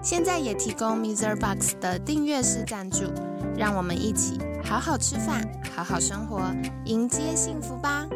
[0.00, 1.38] 现在也提供 Mr.
[1.38, 3.04] Box 的订阅式赞助，
[3.56, 6.40] 让我们一起好好吃饭，好好生活，
[6.86, 8.08] 迎接幸福吧！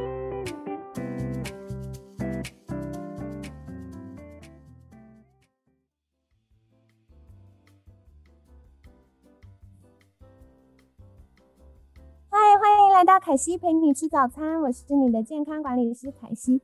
[12.30, 16.62] 嗨，欢迎来到凯西陪你吃早餐，我是你的健康管理师凯西。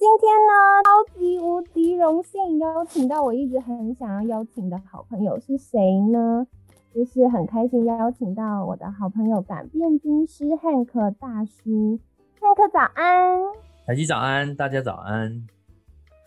[0.00, 6.46] 今天呢，超级无敌荣幸邀请到我一直很想要邀请的好朋友是谁呢？
[6.94, 11.98] 就是很开心邀请到我的好朋友改变军师汉克大叔。
[12.40, 13.40] 汉克早安，
[13.86, 15.46] 凯西早安，大家早安。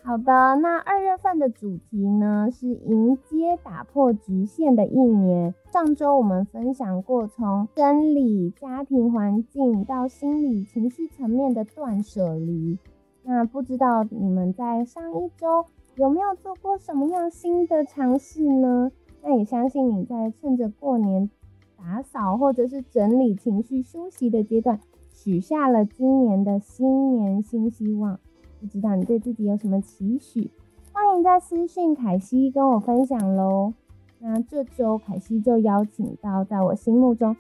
[0.04, 5.56] 好的，那二月份的主题呢是迎接打破局限的一年。
[5.72, 12.78] 上周我们分享过从生理、家庭环境到心理、情绪层面的断舍离。
[13.24, 18.92] 那不知道你们在上一周有没有做过什么样新的尝试呢？
[19.22, 21.30] 那也相信你在趁着过年
[21.78, 24.80] 打扫或者是整理情绪休息的阶段，
[25.14, 28.20] 许下了今年的新年新希望。
[28.60, 30.52] 不知道你对自己有什么期许？
[30.92, 33.74] 欢迎在私讯凯西跟我分享喽。
[34.20, 37.36] 那这周凯西就邀请到在我心目中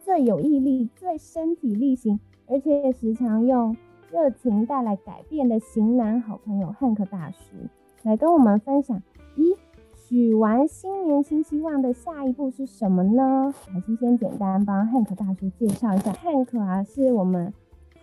[0.00, 3.76] 最有毅力、最身体力行，而且也时常用
[4.10, 7.56] 热情带来改变的型男好朋友汉克大叔，
[8.02, 9.02] 来跟我们分享。
[9.36, 9.56] 一，
[9.94, 13.52] 许完新年新希望的下一步是什么呢？
[13.66, 17.52] 还是先简单帮汉克大叔介绍一下，汉克啊是我们。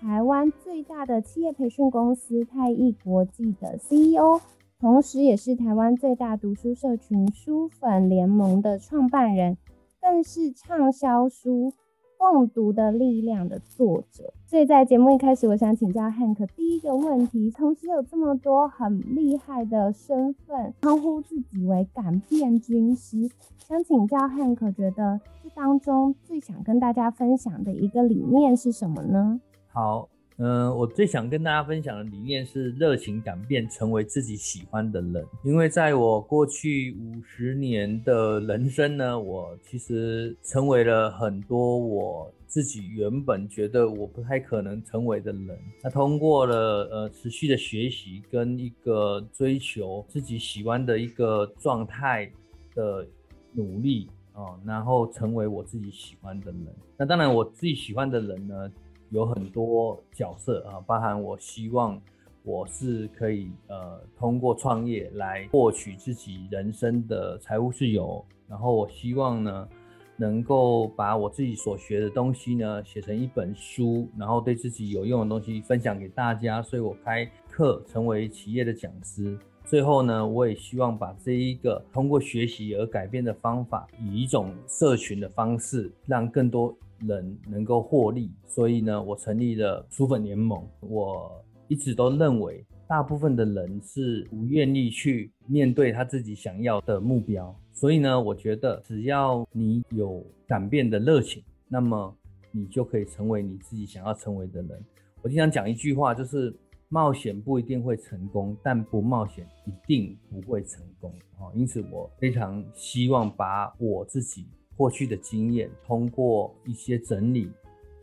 [0.02, 4.42] 台湾最大的企业培训公司泰艺国际的 CEO，
[4.80, 9.58] 同时也是台湾最大读书社群书粉联盟的创办人，
[10.02, 11.72] 更是畅销书
[12.22, 14.32] 《共读的力量》的作者。
[14.46, 23.28] 所以在节目一开始，我想请教汉克第一个问题：同时有这么多很厉害的身份，称呼自己为改变军师，
[23.58, 29.42] 想请教汉克觉得这当中最想跟大家分享的一个理念是什么呢？
[29.74, 30.08] 好，
[30.44, 35.24] 嗯，我最想跟大家分享的理念是热情改变，成为自己喜欢的人。
[35.44, 45.60] 因为在我过去五十年的人生呢，我其实成为了很多我自己原本觉得我不太可能成为的人。
[45.84, 52.28] 那通过了呃持续的学习跟一个追求自己喜欢的一个状态
[52.74, 53.06] 的
[53.54, 56.66] 努力啊，然后成为我自己喜欢的人。
[56.98, 58.72] 那当然，我自己喜欢的人呢。
[59.12, 62.02] 有很多角色啊，包含我希望
[62.44, 69.68] 我是可以呃通过创业来获取自己人生的财务自由，然后我希望呢
[70.16, 79.38] 能够把我自己所学的东西呢写成一本书，然后对自己有用的东西分享给大家，所以我开课成为企业的讲师。
[79.66, 86.74] 最后呢，我也希望把这一个通过学习而改变的方法，以一种社群的方式，让更多。
[87.08, 90.62] 人能够获利，所以呢，我成立了书粉联盟。
[90.82, 102.14] 我一直都认为，大部分的人是不愿意去面对他自己想要的目标，所以呢，我觉得只要你有改变的热情，那么
[102.52, 104.84] 你就可以成为你自己想要成为的人。
[105.22, 106.54] 我经常讲一句话，就是
[106.90, 111.48] 冒险不一定会成功，但不冒险一定不会成功啊。
[111.56, 114.46] 因此，我非常希望把我自己。
[114.78, 117.52] 过去的经验，通过一些整理，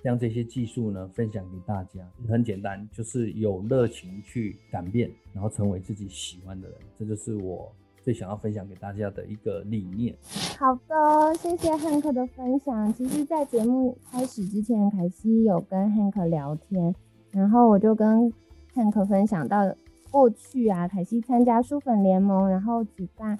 [0.02, 2.00] 将这些技术呢分享给大家。
[2.28, 6.78] 很简单，就是有热情去改变，然后成为自己喜欢的人。
[6.96, 7.70] 这就是我
[8.00, 10.14] 最想要分享给大家的一个理念。
[10.58, 12.92] 好的，谢谢汉克的分享。
[12.94, 16.94] 其实，在节目开始之前，凯西有跟汉克聊天，
[17.30, 18.32] 然后我就跟
[18.72, 19.74] 汉克分享到
[20.10, 23.38] 过去啊，凯西参加书粉联盟，然后举办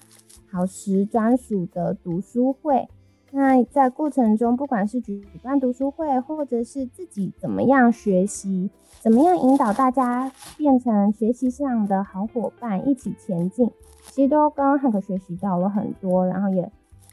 [0.51, 2.89] 好时专属的读书会。
[3.31, 8.71] 那在过程中，不管是举办读书会，或者是自己怎么样学习，
[9.01, 13.71] 怎么样引导大家变成学习上的好伙伴，一起前进，
[14.07, 16.73] 其实都跟汉克学习到了很多，然后也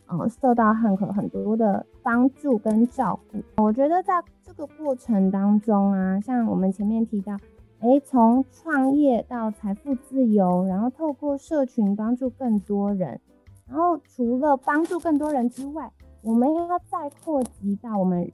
[0.09, 3.39] 嗯受到汉克很多的帮助跟照顾。
[3.61, 7.33] 我觉得在这个过程当中啊，像我们前面提到，
[7.81, 13.19] 哎，从创业到财富自由，然后透过社群帮助更多人，
[13.67, 15.91] 然后除了帮助更多人之外，
[16.25, 18.31] 我们要再扩及到我们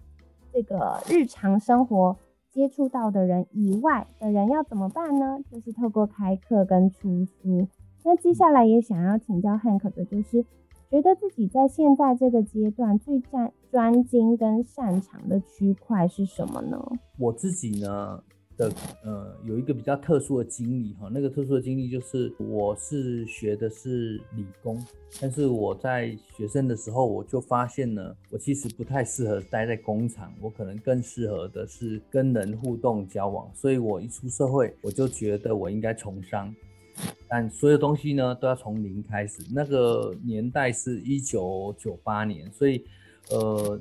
[0.54, 2.16] 这个日常生活
[2.50, 5.40] 接触到的人以外的人要怎么办呢？
[5.52, 7.68] 就是透过开课跟出书。
[8.06, 10.46] 那接下来也想要请教汉克的，就是
[10.90, 16.82] 觉得自己在现在这个阶段最专专精跟擅长的区块是什么呢？
[17.20, 18.24] 我自己呢
[18.62, 18.72] 的
[19.04, 24.84] 呃有一个比较特殊的经历哈，那个特殊的经历就是我是学的是理工，
[25.19, 36.54] 但是我在学生的时候我就发现呢，我其实不太适合待在工厂，我可能更适合的是跟人互动交往，所以我一出社会我就觉得我应该从商。
[37.28, 39.42] 但所有东西呢都要从零开始。
[39.52, 42.84] 那个年代是一九九八年，所以
[43.30, 43.80] 呃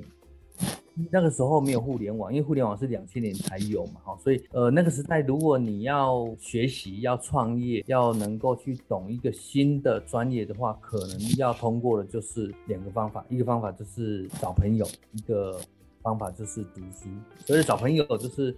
[1.09, 4.17] 那个时候没有互联网，因为互联网是两千年才有嘛，哈。
[4.17, 15.59] 所以呃那个时代，如果你要学习、要创业、要能够去懂一个新的专业的话，可能要通过的就是两个方法，一个方法就是找朋友，一个
[16.01, 17.09] 方法就是读书。
[17.45, 18.55] 所以找朋友就是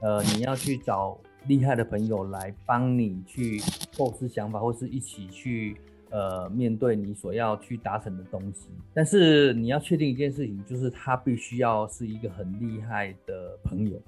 [0.00, 1.18] 呃你要去找。
[1.48, 3.60] 厉害的朋友来帮你去
[3.98, 5.76] 构思想法，或是一起去
[6.12, 8.68] 呃面对你所要去达成的东西。
[8.94, 14.00] 但是你要确定一件事情，就是他必须要是一个很厉害的朋友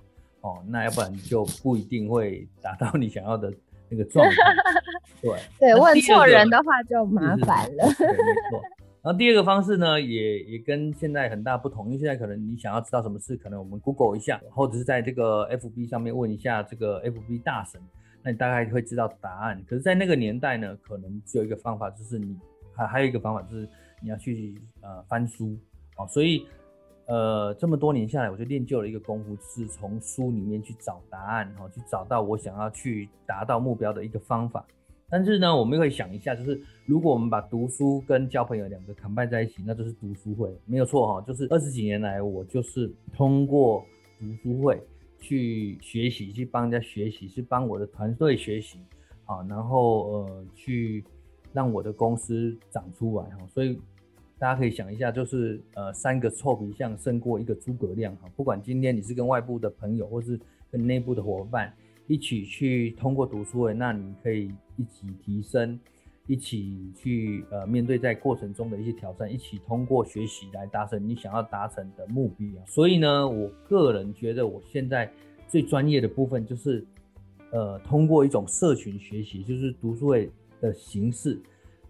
[0.43, 3.53] 哦，那要不然就不一定会达到你想要的
[3.89, 4.35] 那个状态。
[5.21, 7.87] 对 对，问错人的话就麻烦了。
[7.87, 7.95] 没
[8.51, 8.63] 错。
[9.03, 17.79] 然后第二个方式呢，也也跟现在很大不同，因为现在可能你想要知道什么事，可能我们 Google 一下，或者是在这个 FB 上面问一下这个 FB 大神，
[18.25, 19.63] 那你大概会知道答案。
[19.69, 22.35] 可是，在那个年代呢，可能只有一个方法，就是你
[22.75, 23.69] 还还有一个方法，就是
[24.03, 25.55] 你要去呃翻书
[25.99, 26.07] 哦。
[26.09, 26.47] 所以
[27.07, 34.65] 呃这么多年下来，我就练就了一个功夫，是从书里面去找答案，哈，去找到我想要去达到目标的一个方法。
[35.11, 41.21] 但是呢，我们会想一下，就是如果我们把读书跟交朋友两个 combine 在一起，那就是读书会，没有错哈。
[41.27, 43.85] 就是二十几年来，我就是通过
[44.19, 44.83] 读书会
[45.27, 48.79] 去学习，去帮人家学习，去帮我的团队学习，
[49.25, 51.03] 啊，然后呃，去
[51.53, 53.47] 让我的公司长出来哈。
[53.55, 53.81] 所以
[54.39, 58.29] 大家可以想一下，就是呃，三个臭皮匠胜过一个诸葛亮哈。
[58.37, 60.39] 不管今天你是跟外部的朋友，或是
[60.71, 61.73] 跟内部的伙伴。
[62.07, 65.81] 一起去通过读书会，那你可以一起提升，
[66.27, 72.49] 一起去呃面对在过程中的一些挑战，一起通过学习来达成你想要达成的目标。
[72.67, 75.11] 所以呢，我个人觉得我现在
[75.49, 76.85] 最专业的部分就是，
[77.51, 80.31] 呃，通过一种社群学习，就是读书会
[80.61, 81.41] 的形式，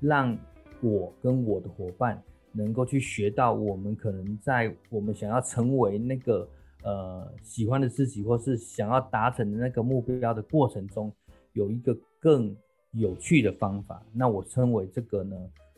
[0.01, 0.37] 让
[0.81, 2.23] 我跟我的伙伴
[2.53, 6.49] 能够去学到我们可能在我们想要成为那个。
[6.87, 11.11] 呃，喜欢的自己，或是想要达成的那个目标的过程中，
[11.55, 12.55] 有一个更
[12.95, 14.03] 有趣的方法。
[14.13, 15.37] 那我称为这个呢，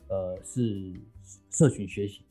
[0.09, 0.93] 呃，是
[1.51, 2.23] 社群学习。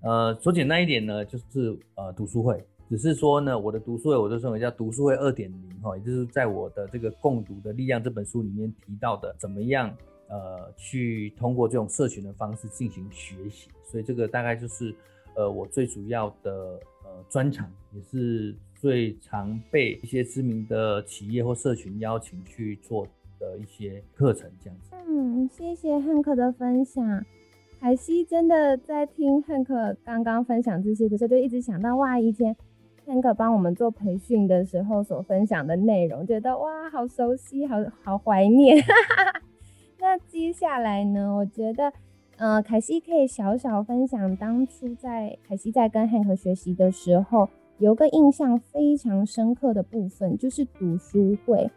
[0.00, 2.64] 呃，说简单一点呢，就是呃读书会。
[2.88, 9.96] 只是说呢，我的读书会，我就称为叫读书会二点零哈，也就是在我的这个《共读的力量》这本书里面提到的，怎么样
[10.28, 13.68] 呃去通过这种社群的方式进行学习。
[13.84, 14.94] 所以这个大概就是
[15.34, 16.52] 呃我最主要的
[17.04, 17.12] 呃。
[17.28, 23.06] 专长也是最常被一些知名的企业或社群邀请去做
[23.42, 24.94] 的一些课程，这样子。
[25.08, 27.26] 嗯，谢谢汉克的分享。
[27.80, 32.54] 凯西真的在听汉克刚刚分享这些的时候，就一直想到哇，以前
[33.04, 38.76] 汉克帮我们做培训的时候所分享的内容，觉得哇，好熟悉，好好怀念。
[39.98, 41.34] 那接下来呢？
[41.34, 41.92] 我觉得。
[42.38, 51.70] 呃，凯西可以小小分享，当初在凯西在跟汉克学习的时候，有个印象非常深刻的部分，就是读书会。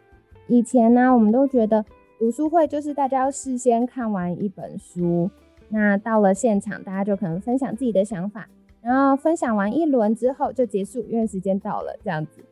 [0.48, 1.84] 以前呢，我们都觉得
[2.18, 5.30] 读书会就是大家要事先看完一本书，
[5.68, 8.48] 那到了现场，大家就可能分享自己的想法，
[8.80, 12.44] 然后分享完一轮之后就结束，因为时间到了这样子。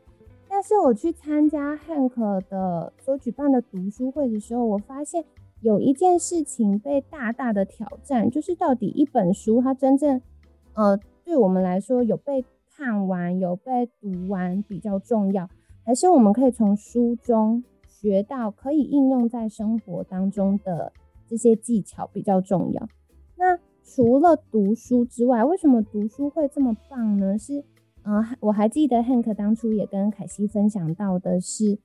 [0.49, 5.25] 但是我去参加汉克的所举办的读书会的时候，我发现。
[5.61, 10.21] 有一件事情被大大的挑战，就是到底一本书它真正，
[10.75, 12.45] 呃，对我们来说有被
[12.77, 15.49] 看完、有被读完比较重要，
[15.87, 17.65] 还是我们可以从书中
[18.05, 20.93] 学到可以应用在生活当中的
[21.27, 22.87] 这些技巧比较重要？
[23.39, 27.39] 那除了读书之外，为什么读书会这么棒呢？
[27.39, 27.65] 是，
[28.03, 31.79] 呃，我还记得 Hank 当初也跟凯西分享到的是。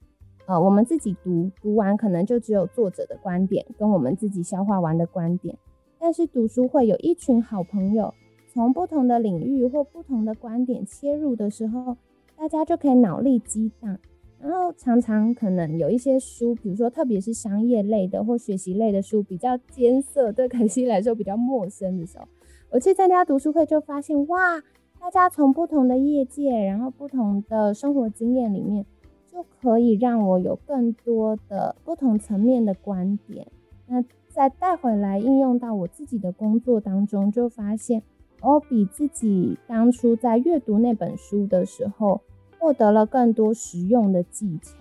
[0.46, 5.58] 呃，我们自己读读完，可能就只有作者的观点跟我们自己消化完的观点。
[6.00, 8.14] 但是读书会有一群好朋友，
[8.52, 11.96] 从不同的领域或不同的观点切入的时候，
[12.36, 13.98] 大家就可以脑力激荡。
[14.41, 22.25] 然后常常可能有一些书，比如说特别是商业类的或学习类的书，比较艰涩，对凯西来说比较陌生的时候，
[22.72, 24.62] 我去参加读书会就发现，哇，
[25.00, 28.86] 大家从不同的业界，然后不同的生活经验里面，
[29.27, 33.46] 就可以让我有更多的不同层面的观点。
[33.88, 38.03] 那再带回来应用到我自己的工作当中，就发现
[38.41, 42.22] 我比自己当初在阅读那本书的时候，
[42.60, 44.75] 获得了更多实用的技巧。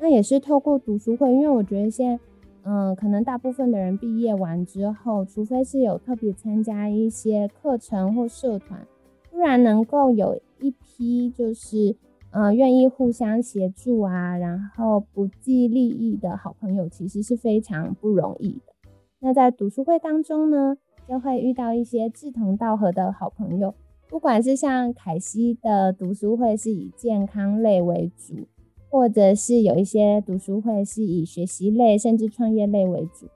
[0.00, 2.24] 那也是透过读书会，因为我觉得现在。
[2.64, 8.86] 嗯，可能大部分的人毕业完之后，除非是有特别参加一些课程或社团，
[9.30, 11.96] 不然能够有一批就是
[12.30, 18.74] 嗯愿意互相协助啊，然后不计利益的好朋友，其实是非常不容易的。
[19.20, 20.76] 那在读书会当中呢，
[21.08, 23.72] 就会遇到一些志同道合的好朋友，
[24.08, 28.46] 不管是像凯西的读书会是以健康类为主。
[28.90, 33.26] 或者是有一些读书会是以学习类甚至创业类为主，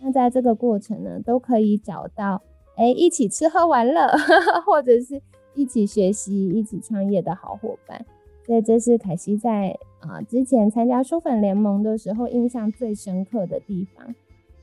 [0.00, 2.40] 那在这个过程呢，都可以找到
[2.76, 4.08] 哎一起吃喝玩乐，
[4.64, 5.20] 或者是
[5.54, 8.02] 一起学习、一起创业的好伙伴。
[8.46, 14.14] 所以这是凯西在啊之前参加书粉联盟的时候印象最深刻的地方。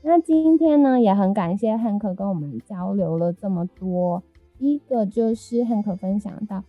[0.02, 4.20] 那今天呢，也很感谢汉克跟我们交流了这么多。
[4.60, 6.62] 一个就是汉克分享到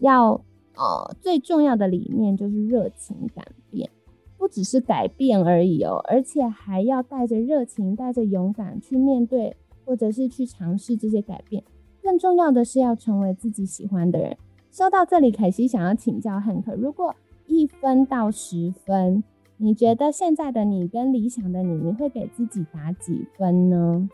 [0.00, 0.44] 要。
[0.76, 3.90] 呃，最重要的理念就是热情改变，
[4.38, 11.62] 不只是改变而已哦，而且还要带着热情、带着勇敢去面对，或者是去尝试这些改变。
[12.02, 14.34] 更重要的是要成为自己喜欢的人。
[14.70, 17.14] 说到这里，凯西想要请教汉克，如果
[17.46, 19.22] 一分到十分，
[19.58, 24.08] 你觉得现在的你跟理想的你，你会给自己打几分呢？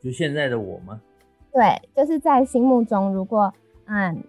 [0.00, 1.00] 就现在的我吗？
[1.54, 3.50] 对，就是在心目中，如果
[3.86, 4.22] 嗯。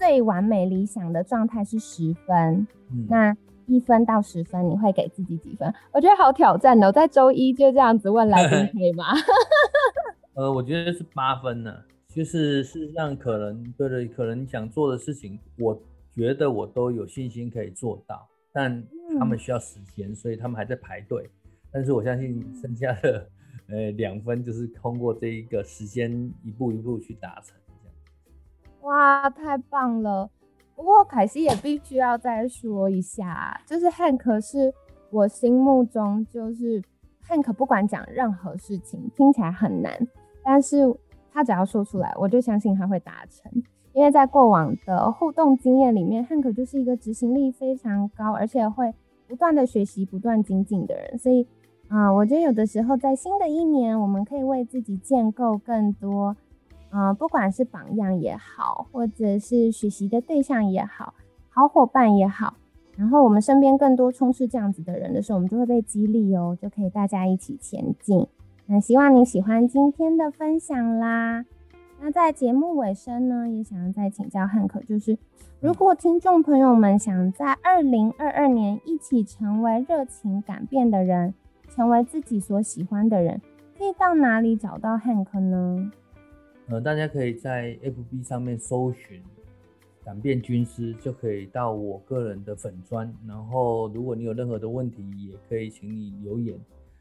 [0.00, 2.66] 最完美理想的状态是十分，
[3.06, 5.70] 那一分到十分，你会给自己几分？
[5.92, 9.04] 我觉得好挑战哦，在周一就这样子问来宾 可以吗？
[10.32, 11.76] 呃，我觉得是八分呢，
[12.08, 15.78] 就是事实上可能对对，可能想做的事情，我
[16.14, 18.82] 觉得我都有信心可以做到，但
[19.18, 21.28] 他们需要时间，所以他们还在排队。
[21.70, 23.28] 但是我相信剩下的
[23.70, 26.10] 呃两分就是通过这一个时间
[26.42, 27.56] 一步一步去达成。
[27.66, 27.94] 这样
[28.82, 30.30] 哇，太棒了！
[30.74, 34.72] 不过凯西也必须要再说一下，就是 Hank 是
[35.10, 36.82] 我心目中就是
[37.28, 40.08] Hank，不管讲任何事情听起来很难，
[40.42, 40.78] 但是
[41.30, 43.52] 他只要说出来，我就相信他会达成。
[43.92, 48.94] 因为在过往的互动经验里面，Hank 就是一个执行力非常高，而且会
[49.28, 51.18] 不断的学习、不断精进的人。
[51.18, 51.46] 所以，
[51.90, 56.36] 啊，我觉得有的时候在新的一年，我们可以为自己建构更多。
[56.92, 61.14] 嗯，不管是榜样也好，或者是学习的对象也好，
[61.48, 62.54] 好伙伴也好，
[62.96, 68.26] 然后我们身边更多充斥这样子的人的时候，我们就会被激励哦，就可以大家一起前进。
[68.66, 71.44] 那希望你喜欢今天的分享啦。
[72.00, 75.18] 那在节目尾声呢，也想要再请教汉克，就是
[75.60, 81.34] 如果听众朋友们想在二零二二年一起成为热情改变的人，
[81.70, 83.40] 成为自己所喜欢的人，
[83.78, 85.90] 可以到哪里找到汉克呢？
[86.68, 89.22] 呃，大家可以在 FB 上面搜寻
[90.04, 93.12] “改变军师”，就可以到我个人的粉砖。
[93.26, 96.58] 然后，如果你有任何的问题，也可以请你留言。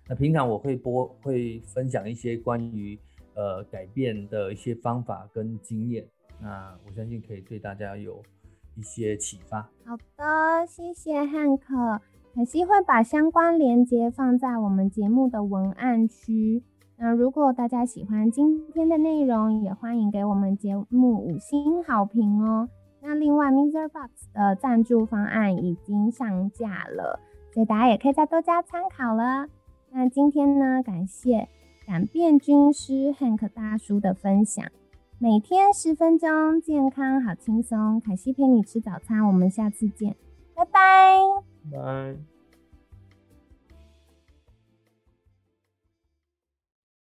[0.07, 2.97] 那平常我会播，会分享一些关于
[3.35, 6.03] 呃改变的一些方法跟经验。
[6.41, 8.19] 那我相信可以对大家有
[8.75, 9.61] 一些启发。
[9.85, 12.01] 好的，谢谢汉克，
[12.35, 16.63] 凯西会把相关链接放在我们节目的文案区。
[16.97, 22.69] 那如果大家喜欢今天的内容，也欢迎给我们节目五星好评哦。
[23.01, 23.89] 那另外，Mr.
[23.89, 27.19] Box 的赞助方案已经上架了，
[27.53, 29.47] 所以大家也可以再多加参考了。
[29.91, 31.49] 那今天呢，感谢
[31.87, 34.65] 改变军师 Hank 大叔的分享，
[35.17, 37.99] 每天十分钟，健康好轻松。
[37.99, 40.15] 凯西陪你吃早餐，我们下次见，
[40.55, 42.38] 拜拜，拜。